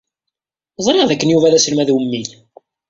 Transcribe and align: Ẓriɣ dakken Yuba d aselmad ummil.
Ẓriɣ 0.85 1.03
dakken 1.09 1.31
Yuba 1.33 1.51
d 1.51 1.53
aselmad 1.57 1.89
ummil. 1.95 2.29